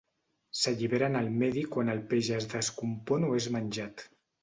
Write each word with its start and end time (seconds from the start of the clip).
S'alliberen 0.61 1.19
al 1.19 1.29
medi 1.43 1.65
quan 1.77 1.93
el 1.97 2.03
peix 2.15 2.33
es 2.41 2.51
descompon 2.57 3.33
o 3.33 3.35
és 3.45 3.53
menjat. 3.61 4.09